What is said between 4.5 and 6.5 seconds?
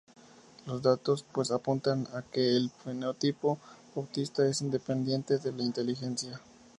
independiente de la inteligencia.